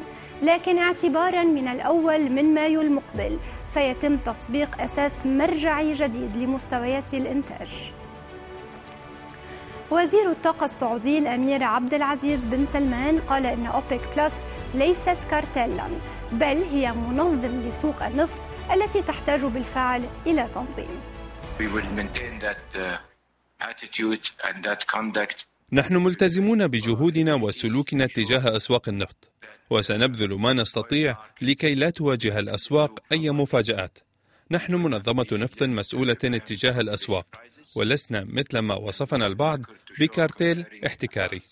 لكن 0.43 0.79
اعتبارا 0.79 1.43
من 1.43 1.69
الأول 1.69 2.31
من 2.31 2.55
مايو 2.55 2.81
المقبل 2.81 3.39
سيتم 3.75 4.17
تطبيق 4.17 4.81
أساس 4.81 5.27
مرجعي 5.27 5.93
جديد 5.93 6.37
لمستويات 6.37 7.15
الإنتاج. 7.15 7.93
وزير 9.95 10.31
الطاقة 10.31 10.65
السعودي 10.65 11.19
الأمير 11.19 11.63
عبد 11.63 11.95
العزيز 11.95 12.41
بن 12.41 12.67
سلمان 12.73 13.19
قال 13.19 13.47
إن 13.47 13.67
أوبك 13.67 14.01
بلس 14.17 14.33
ليست 14.75 15.19
كارتيلا 15.31 15.89
بل 16.33 16.63
هي 16.73 16.93
منظم 16.93 17.61
لسوق 17.61 18.03
النفط 18.03 18.43
التي 18.73 19.03
تحتاج 19.03 19.45
بالفعل 19.45 20.05
إلى 20.27 20.49
تنظيم. 20.55 21.01
نحن 25.73 25.97
ملتزمون 25.97 26.67
بجهودنا 26.67 27.35
وسلوكنا 27.35 28.07
تجاه 28.07 28.57
أسواق 28.57 28.89
النفط 28.89 29.31
وسنبذل 29.71 30.35
ما 30.35 30.53
نستطيع 30.53 31.17
لكي 31.43 31.75
لا 31.75 31.91
تواجه 31.91 32.39
الأسواق 32.39 33.01
أي 33.13 33.31
مفاجآت. 33.31 33.99
نحن 34.51 34.75
منظمة 34.75 35.27
نفط 35.33 35.63
مسؤولة 35.63 36.17
اتجاه 36.25 36.81
الأسواق 36.81 37.27
ولسنا 37.77 38.25
مثل 38.25 38.59
ما 38.59 38.75
وصفنا 38.75 39.27
البعض 39.27 39.61
بكارتيل 39.99 40.65
احتكاري. 40.87 41.43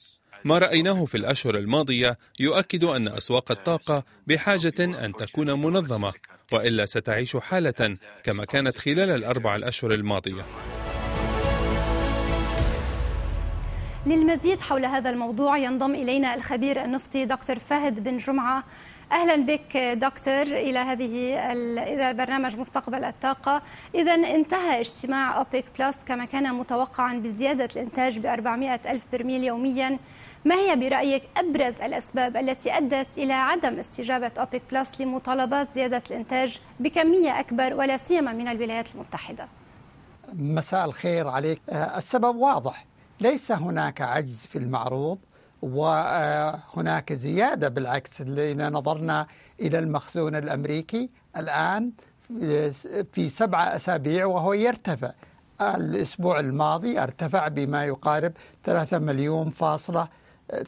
ما 0.44 0.58
رأيناه 0.58 1.04
في 1.04 1.16
الأشهر 1.16 1.58
الماضية 1.58 2.18
يؤكد 2.40 2.84
أن 2.84 3.08
أسواق 3.08 3.50
الطاقة 3.50 4.04
بحاجة 4.26 4.74
أن 4.78 5.12
تكون 5.12 5.52
منظمة 5.52 6.12
وإلا 6.52 6.86
ستعيش 6.86 7.36
حالة 7.36 7.96
كما 8.24 8.44
كانت 8.44 8.78
خلال 8.78 9.10
الأربع 9.10 9.56
الأشهر 9.56 9.94
الماضية. 9.94 10.46
للمزيد 14.06 14.60
حول 14.60 14.84
هذا 14.84 15.10
الموضوع 15.10 15.58
ينضم 15.58 15.94
إلينا 15.94 16.34
الخبير 16.34 16.84
النفطي 16.84 17.24
دكتور 17.24 17.58
فهد 17.58 18.04
بن 18.04 18.18
جمعة 18.18 18.64
أهلا 19.12 19.36
بك 19.36 19.76
دكتور 19.76 20.42
إلى 20.42 20.78
هذه 20.78 21.38
إلى 21.52 22.14
برنامج 22.14 22.56
مستقبل 22.56 23.04
الطاقة. 23.04 23.62
اذا 23.94 24.14
انتهى 24.14 24.80
اجتماع 24.80 25.38
اوبيك 25.38 25.64
بلس 25.78 25.96
كما 26.06 26.24
كان 26.24 26.54
متوقعا 26.54 27.14
بزيادة 27.14 27.68
الإنتاج 27.76 28.18
ب 28.18 28.26
400 28.26 28.80
ألف 28.86 29.02
برميل 29.12 29.44
يوميا. 29.44 29.98
ما 30.44 30.54
هي 30.54 30.76
برأيك 30.76 31.22
أبرز 31.36 31.74
الأسباب 31.82 32.36
التي 32.36 32.76
أدت 32.78 33.18
إلى 33.18 33.32
عدم 33.32 33.78
استجابة 33.78 34.32
اوبيك 34.38 34.62
بلس 34.72 35.00
لمطالبات 35.00 35.68
زيادة 35.74 36.02
الإنتاج 36.10 36.60
بكمية 36.80 37.40
أكبر 37.40 37.74
ولا 37.74 37.96
سيما 37.96 38.32
من 38.32 38.48
الولايات 38.48 38.86
المتحدة؟ 38.94 39.48
مساء 40.32 40.84
الخير 40.84 41.28
عليك. 41.28 41.60
آه، 41.70 41.98
السبب 41.98 42.36
واضح. 42.36 42.86
ليس 43.20 43.52
هناك 43.52 44.00
عجز 44.00 44.46
في 44.46 44.58
المعروض. 44.58 45.18
وهناك 45.62 47.12
زيادة 47.12 47.68
بالعكس 47.68 48.20
إذا 48.20 48.70
نظرنا 48.70 49.26
إلى 49.60 49.78
المخزون 49.78 50.34
الأمريكي 50.34 51.10
الآن 51.36 51.90
في 53.12 53.28
سبعة 53.28 53.76
أسابيع 53.76 54.26
وهو 54.26 54.52
يرتفع. 54.52 55.12
الأسبوع 55.60 56.40
الماضي 56.40 56.98
ارتفع 56.98 57.48
بما 57.48 57.84
يقارب 57.84 58.32
ثلاثة 58.64 58.98
مليون 58.98 59.50
فاصلة 59.50 60.08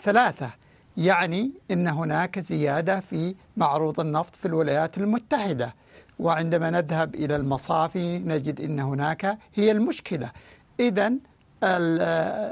ثلاثة. 0.03 0.51
يعني 0.97 1.53
أن 1.71 1.89
هناك 1.89 2.39
زيادة 2.39 3.01
في 3.01 3.35
معروض 3.57 4.01
النفط 4.01 4.37
في 4.37 4.47
الولايات 4.49 4.99
المتحدة. 4.99 5.75
وعندما 6.19 6.71
نذهب 6.71 7.15
إلى 7.15 7.37
المصافي 7.37 8.19
نجد 8.19 8.61
أن 8.61 8.81
هناك 8.81 9.39
هي 9.55 9.73
المشكلة. 9.73 10.31
إذا 10.81 11.13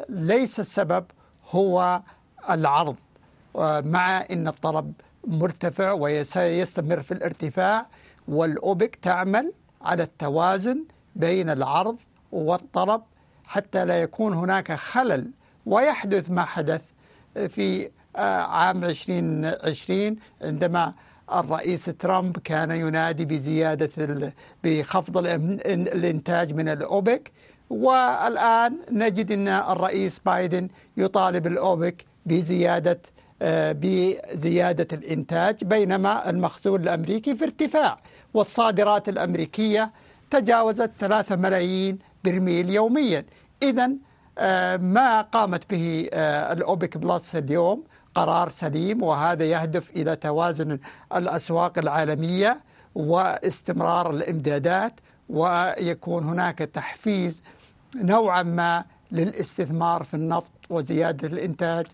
ليس 0.08 0.60
السبب 0.60 1.04
هو 1.50 2.02
العرض 2.50 2.96
مع 3.84 4.20
أن 4.30 4.48
الطلب 4.48 4.92
مرتفع 5.26 5.92
وسيستمر 5.92 7.02
في 7.02 7.12
الارتفاع 7.12 7.86
والأوبك 8.28 8.94
تعمل 9.02 9.52
على 9.82 10.02
التوازن 10.02 10.84
بين 11.16 11.50
العرض 11.50 11.96
والطلب 12.32 13.02
حتى 13.44 13.84
لا 13.84 14.02
يكون 14.02 14.34
هناك 14.34 14.72
خلل 14.72 15.30
ويحدث 15.66 16.30
ما 16.30 16.44
حدث 16.44 16.90
في 17.48 17.90
عام 18.16 18.84
2020 18.84 20.16
عندما 20.42 20.94
الرئيس 21.32 21.84
ترامب 21.84 22.38
كان 22.38 22.70
ينادي 22.70 23.24
بزيادة 23.24 24.32
بخفض 24.64 25.18
الإنتاج 25.18 26.54
من 26.54 26.68
الأوبك. 26.68 27.32
والآن 27.70 28.78
نجد 28.90 29.32
أن 29.32 29.48
الرئيس 29.48 30.18
بايدن 30.18 30.68
يطالب 30.96 31.46
الأوبك 31.46 32.04
بزيادة 32.26 33.00
آه، 33.42 33.72
بزيادة 33.78 34.86
الإنتاج 34.92 35.64
بينما 35.64 36.30
المخزون 36.30 36.82
الأمريكي 36.82 37.34
في 37.34 37.44
ارتفاع 37.44 37.96
والصادرات 38.34 39.08
الأمريكية 39.08 39.92
تجاوزت 40.30 40.90
3 40.98 41.36
ملايين 41.36 41.98
برميل 42.24 42.70
يوميا. 42.70 43.24
إذا 43.62 43.90
آه، 44.38 44.76
ما 44.76 45.20
قامت 45.20 45.70
به 45.70 46.08
آه، 46.12 46.52
الأوبك 46.52 46.98
بلس 46.98 47.36
اليوم؟ 47.36 47.84
قرار 48.14 48.48
سليم 48.48 49.02
وهذا 49.02 49.44
يهدف 49.44 49.90
إلى 49.90 50.16
توازن 50.16 50.78
الأسواق 51.14 51.78
العالمية 51.78 52.60
واستمرار 52.94 54.10
الإمدادات 54.10 55.00
ويكون 55.28 56.24
هناك 56.24 56.58
تحفيز 56.58 57.42
نوعا 57.96 58.42
ما 58.42 58.84
للاستثمار 59.12 60.04
في 60.04 60.14
النفط 60.14 60.52
وزيادة 60.70 61.28
الإنتاج. 61.28 61.86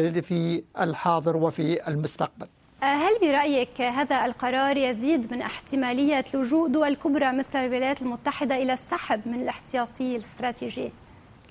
في 0.00 0.64
الحاضر 0.80 1.36
وفي 1.36 1.88
المستقبل 1.88 2.46
هل 2.82 3.18
برأيك 3.20 3.80
هذا 3.80 4.24
القرار 4.24 4.76
يزيد 4.76 5.32
من 5.32 5.42
احتمالية 5.42 6.24
لجوء 6.34 6.68
دول 6.68 6.94
كبرى 6.94 7.32
مثل 7.32 7.58
الولايات 7.58 8.02
المتحدة 8.02 8.54
إلى 8.54 8.72
السحب 8.72 9.20
من 9.26 9.34
الاحتياطي 9.34 10.16
الاستراتيجي؟ 10.16 10.92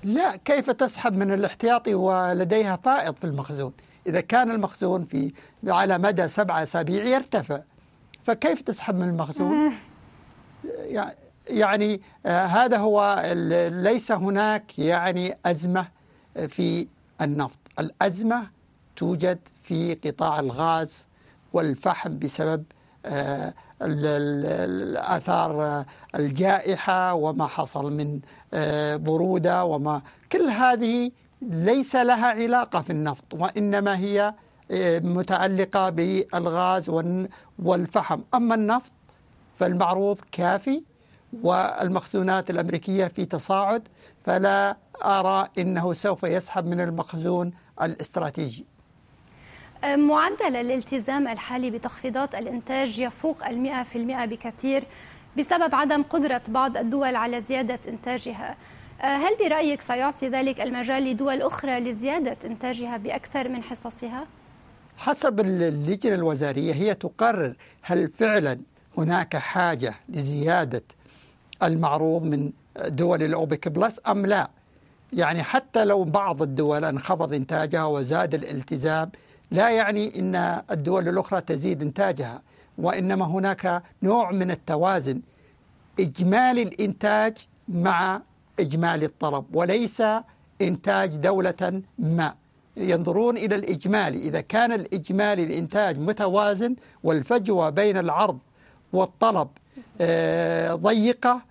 لا 0.04 0.36
كيف 0.36 0.70
تسحب 0.70 1.16
من 1.16 1.32
الاحتياطي 1.32 1.94
ولديها 1.94 2.76
فائض 2.84 3.16
في 3.16 3.24
المخزون 3.24 3.72
إذا 4.06 4.20
كان 4.20 4.50
المخزون 4.50 5.04
في 5.04 5.32
على 5.66 5.98
مدى 5.98 6.28
سبعة 6.28 6.62
أسابيع 6.62 7.04
يرتفع 7.04 7.60
فكيف 8.24 8.62
تسحب 8.62 8.94
من 8.94 9.08
المخزون؟ 9.08 9.72
يعني 11.46 12.00
آه 12.26 12.44
هذا 12.44 12.76
هو 12.76 13.22
ليس 13.68 14.12
هناك 14.12 14.78
يعني 14.78 15.38
أزمة 15.46 15.88
في 16.48 16.86
النفط 17.20 17.58
الأزمة 17.78 18.50
توجد 18.96 19.38
في 19.62 19.94
قطاع 19.94 20.40
الغاز 20.40 21.08
والفحم 21.52 22.18
بسبب 22.18 22.64
آه، 23.06 23.54
الآثار 23.82 25.84
الجائحة 26.14 27.14
وما 27.14 27.46
حصل 27.46 27.92
من 27.92 28.20
آه، 28.54 28.96
برودة 28.96 29.64
وما 29.64 30.02
كل 30.32 30.48
هذه 30.48 31.10
ليس 31.42 31.96
لها 31.96 32.26
علاقة 32.26 32.80
في 32.80 32.90
النفط 32.90 33.24
وإنما 33.34 33.98
هي 33.98 34.34
آه، 34.70 34.98
متعلقة 34.98 35.90
بالغاز 35.90 36.90
والفحم. 37.58 38.20
أما 38.34 38.54
النفط 38.54 38.92
فالمعروض 39.58 40.20
كافي 40.32 40.82
والمخزونات 41.42 42.50
الأمريكية 42.50 43.06
في 43.06 43.24
تصاعد 43.24 43.88
فلا 44.24 44.76
أرى 45.04 45.48
أنه 45.58 45.92
سوف 45.92 46.22
يسحب 46.22 46.66
من 46.66 46.80
المخزون 46.80 47.52
الاستراتيجي. 47.82 48.66
معدل 49.84 50.56
الالتزام 50.56 51.28
الحالي 51.28 51.70
بتخفيضات 51.70 52.34
الإنتاج 52.34 52.98
يفوق 52.98 53.46
المئة 53.46 53.82
في 53.82 53.98
المئة 53.98 54.24
بكثير 54.24 54.84
بسبب 55.38 55.74
عدم 55.74 56.02
قدرة 56.02 56.42
بعض 56.48 56.76
الدول 56.76 57.16
على 57.16 57.42
زيادة 57.48 57.78
إنتاجها. 57.88 58.56
هل 59.00 59.36
برأيك 59.40 59.80
سيعطي 59.80 60.28
ذلك 60.28 60.60
المجال 60.60 61.02
لدول 61.02 61.42
أخرى 61.42 61.80
لزيادة 61.80 62.36
إنتاجها 62.44 62.96
بأكثر 62.96 63.48
من 63.48 63.62
حصصها؟ 63.62 64.26
حسب 64.96 65.40
اللجنة 65.40 66.14
الوزارية 66.14 66.74
هي 66.74 66.94
تقرر 66.94 67.56
هل 67.82 68.10
فعلا 68.10 68.60
هناك 68.98 69.36
حاجة 69.36 69.94
لزيادة 70.08 70.82
المعروض 71.62 72.22
من 72.22 72.52
دول 72.86 73.22
الأوبك 73.22 73.68
بلس 73.68 74.00
أم 74.06 74.26
لا. 74.26 74.50
يعني 75.12 75.42
حتى 75.42 75.84
لو 75.84 76.04
بعض 76.04 76.42
الدول 76.42 76.84
انخفض 76.84 77.34
إنتاجها 77.34 77.84
وزاد 77.84 78.34
الالتزام 78.34 79.10
لا 79.50 79.70
يعني 79.70 80.18
أن 80.18 80.62
الدول 80.70 81.08
الأخرى 81.08 81.40
تزيد 81.40 81.82
إنتاجها 81.82 82.42
وإنما 82.78 83.24
هناك 83.24 83.82
نوع 84.02 84.30
من 84.30 84.50
التوازن 84.50 85.20
إجمالي 86.00 86.62
الإنتاج 86.62 87.36
مع 87.68 88.22
إجمالي 88.60 89.06
الطلب 89.06 89.44
وليس 89.56 90.02
إنتاج 90.62 91.16
دولة 91.16 91.82
ما. 91.98 92.34
ينظرون 92.76 93.36
إلى 93.36 93.54
الإجمالي 93.54 94.18
إذا 94.18 94.40
كان 94.40 94.72
الإجمالي 94.72 95.44
الإنتاج 95.44 95.98
متوازن 95.98 96.76
والفجوة 97.02 97.70
بين 97.70 97.96
العرض 97.96 98.38
والطلب 98.92 99.48
آه، 100.00 100.74
ضيقة 100.74 101.42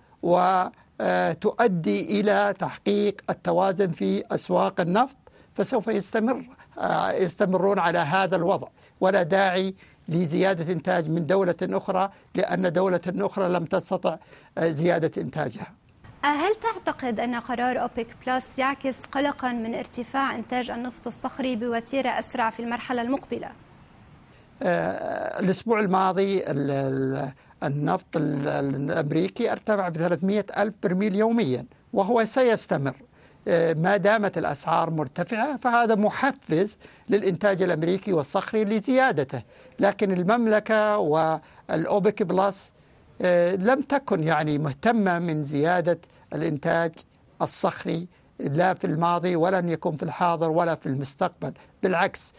وتؤدي 1.02 2.20
إلى 2.20 2.54
تحقيق 2.58 3.20
التوازن 3.30 3.90
في 3.90 4.24
أسواق 4.30 4.80
النفط 4.80 5.16
فسوف 5.54 5.88
يستمر 5.88 6.44
آه، 6.78 7.12
يستمرون 7.12 7.78
على 7.78 7.98
هذا 7.98 8.36
الوضع 8.36 8.68
ولا 9.00 9.22
داعي 9.22 9.74
لزيادة 10.08 10.72
إنتاج 10.72 11.10
من 11.10 11.26
دولة 11.26 11.54
أخرى 11.62 12.10
لأن 12.34 12.72
دولة 12.72 13.00
أخرى 13.06 13.48
لم 13.48 13.64
تستطع 13.64 14.16
آه، 14.58 14.70
زيادة 14.70 15.22
إنتاجها 15.22 15.72
هل 16.24 16.54
تعتقد 16.54 17.20
أن 17.20 17.34
قرار 17.34 17.82
أوبك 17.82 18.06
بلس 18.26 18.58
يعكس 18.58 18.94
قلقا 19.12 19.52
من 19.52 19.74
ارتفاع 19.74 20.34
إنتاج 20.34 20.70
النفط 20.70 21.06
الصخري 21.06 21.56
بوتيرة 21.56 22.08
أسرع 22.08 22.50
في 22.50 22.60
المرحلة 22.60 23.02
المقبلة؟ 23.02 23.52
آه، 24.62 25.40
الأسبوع 25.40 25.80
الماضي 25.80 26.44
النفط 27.62 28.16
الأمريكي 28.16 29.52
ارتفع 29.52 29.88
ب 29.88 29.96
300 29.96 30.44
ألف 30.58 30.74
برميل 30.82 31.14
يوميا 31.14 31.66
وهو 31.92 32.24
سيستمر. 32.24 32.94
آه، 33.48 33.72
ما 33.74 33.96
دامت 33.96 34.38
الأسعار 34.38 34.90
مرتفعة 34.90 35.56
فهذا 35.56 35.94
محفز 35.94 36.78
للإنتاج 37.08 37.62
الأمريكي 37.62 38.12
والصخري 38.12 38.64
لزيادته. 38.64 39.42
لكن 39.80 40.12
المملكة 40.12 40.98
والأوبك 40.98 42.22
بلس 42.22 42.72
آه، 43.22 43.54
لم 43.54 43.82
تكن 43.82 44.22
يعني 44.22 44.58
مهتمة 44.58 45.18
من 45.18 45.42
زيادة 45.42 45.98
الإنتاج 46.34 46.92
الصخري 47.42 48.08
لا 48.40 48.74
في 48.74 48.86
الماضي 48.86 49.36
ولن 49.36 49.68
يكون 49.68 49.96
في 49.96 50.02
الحاضر 50.02 50.50
ولا 50.50 50.74
في 50.74 50.86
المستقبل. 50.86 51.52
بالعكس 51.82 52.32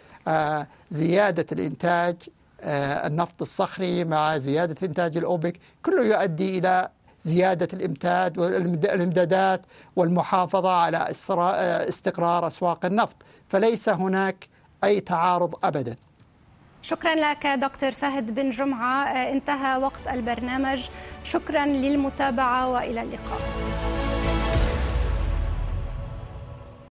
زيادة 0.90 1.46
الإنتاج 1.52 2.16
النفط 3.06 3.42
الصخري 3.42 4.04
مع 4.04 4.38
زيادة 4.38 4.88
إنتاج 4.88 5.18
الأوبك 5.18 5.60
كله 5.86 6.06
يؤدي 6.06 6.58
إلى 6.58 6.90
زيادة 7.22 7.68
الإمداد 7.74 8.38
والإمدادات 8.38 9.62
والمحافظة 9.96 10.72
على 10.72 11.10
استقرار 11.90 12.48
أسواق 12.48 12.86
النفط. 12.86 13.16
فليس 13.50 13.90
هناك 13.90 14.48
أي 14.84 15.00
تعارض 15.00 15.56
أبدا. 15.64 15.96
شكرا 16.82 17.16
لك 17.16 17.48
دكتور 17.48 17.92
فهد 17.92 18.36
بن 18.36 18.50
جمعة. 18.50 19.08
انتهى 19.08 19.78
وقت 19.78 20.08
البرنامج. 20.08 20.90
شكرا 21.24 21.66
للمتابعة 21.66 22.70
وإلى 22.70 23.02
اللقاء. 23.02 23.42